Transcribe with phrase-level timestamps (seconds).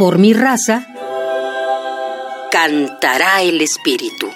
[0.00, 0.86] Por mi raza,
[2.50, 4.28] cantará el espíritu.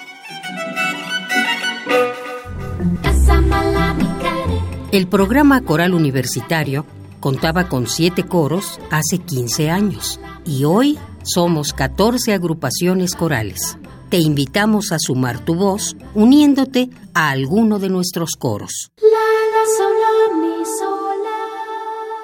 [4.91, 6.85] El programa coral universitario
[7.19, 13.79] contaba con siete coros hace 15 años y hoy somos 14 agrupaciones corales.
[14.09, 18.91] Te invitamos a sumar tu voz uniéndote a alguno de nuestros coros.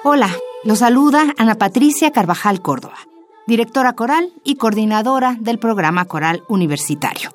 [0.04, 0.30] Hola,
[0.62, 2.98] los saluda Ana Patricia Carvajal Córdoba,
[3.52, 7.32] directora coral y coordinadora del programa coral universitario.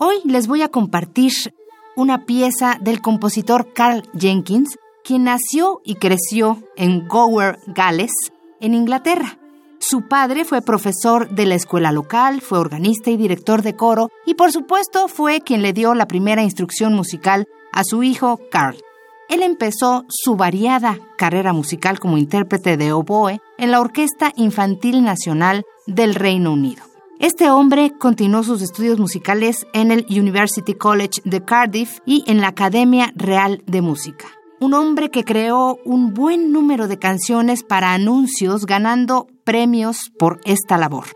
[0.00, 1.30] Hoy les voy a compartir
[1.94, 8.10] una pieza del compositor Carl Jenkins, quien nació y creció en Gower, Gales,
[8.58, 9.38] en Inglaterra.
[9.78, 14.34] Su padre fue profesor de la escuela local, fue organista y director de coro, y
[14.34, 18.78] por supuesto fue quien le dio la primera instrucción musical a su hijo Carl.
[19.28, 25.64] Él empezó su variada carrera musical como intérprete de oboe en la Orquesta Infantil Nacional
[25.86, 26.84] del Reino Unido.
[27.18, 32.48] Este hombre continuó sus estudios musicales en el University College de Cardiff y en la
[32.48, 34.26] Academia Real de Música.
[34.60, 40.78] Un hombre que creó un buen número de canciones para anuncios ganando premios por esta
[40.78, 41.06] labor.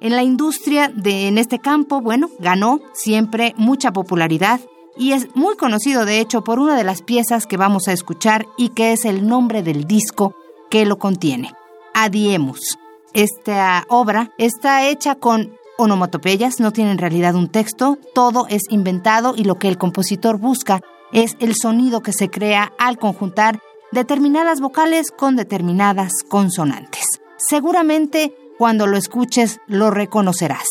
[0.00, 4.60] En la industria de en este campo, bueno, ganó siempre mucha popularidad
[4.96, 8.46] y es muy conocido de hecho por una de las piezas que vamos a escuchar
[8.56, 10.34] y que es el nombre del disco
[10.70, 11.52] que lo contiene.
[11.94, 12.78] Adiemus.
[13.12, 19.34] Esta obra está hecha con onomatopeyas, no tiene en realidad un texto, todo es inventado
[19.36, 20.80] y lo que el compositor busca
[21.12, 23.60] es el sonido que se crea al conjuntar
[23.92, 27.04] determinadas vocales con determinadas consonantes.
[27.36, 30.66] Seguramente cuando lo escuches lo reconocerás.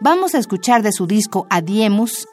[0.00, 2.28] Vamos a escuchar de su disco Adiemus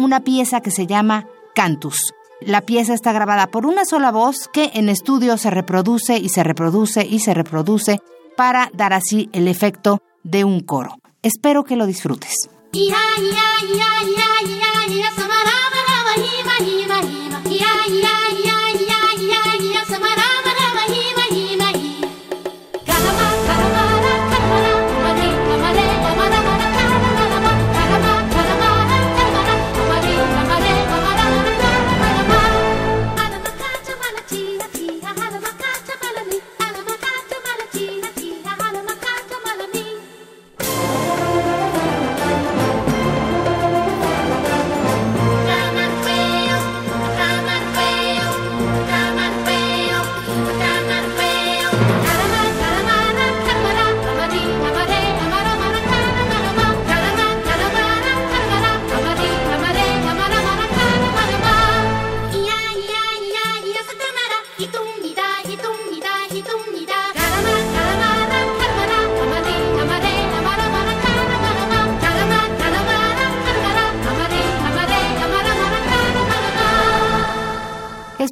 [0.00, 2.12] una pieza que se llama Cantus.
[2.40, 6.42] La pieza está grabada por una sola voz que en estudio se reproduce y se
[6.42, 8.00] reproduce y se reproduce
[8.36, 10.96] para dar así el efecto de un coro.
[11.22, 12.48] Espero que lo disfrutes.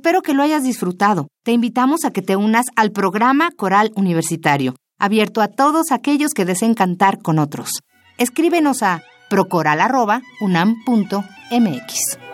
[0.08, 1.28] Espero que lo hayas disfrutado.
[1.44, 6.46] Te invitamos a que te unas al programa Coral Universitario, abierto a todos aquellos que
[6.46, 7.82] deseen cantar con otros.
[8.16, 12.28] Escríbenos a procoral.unam.mx.